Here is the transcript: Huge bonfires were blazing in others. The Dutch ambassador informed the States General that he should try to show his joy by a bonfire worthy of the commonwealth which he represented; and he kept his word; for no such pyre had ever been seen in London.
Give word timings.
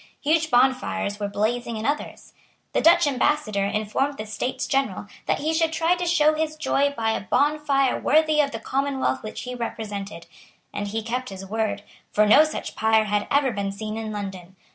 Huge 0.23 0.49
bonfires 0.49 1.19
were 1.19 1.27
blazing 1.27 1.77
in 1.77 1.85
others. 1.85 2.33
The 2.73 2.81
Dutch 2.81 3.05
ambassador 3.05 3.65
informed 3.65 4.17
the 4.17 4.25
States 4.25 4.65
General 4.65 5.05
that 5.27 5.37
he 5.37 5.53
should 5.53 5.71
try 5.71 5.93
to 5.93 6.07
show 6.07 6.33
his 6.33 6.55
joy 6.55 6.89
by 6.97 7.11
a 7.11 7.21
bonfire 7.21 7.99
worthy 7.99 8.41
of 8.41 8.49
the 8.49 8.59
commonwealth 8.59 9.21
which 9.21 9.41
he 9.41 9.53
represented; 9.53 10.25
and 10.73 10.87
he 10.87 11.03
kept 11.03 11.29
his 11.29 11.45
word; 11.45 11.83
for 12.11 12.25
no 12.25 12.43
such 12.43 12.75
pyre 12.75 13.05
had 13.05 13.27
ever 13.29 13.51
been 13.51 13.71
seen 13.71 13.95
in 13.95 14.11
London. 14.11 14.55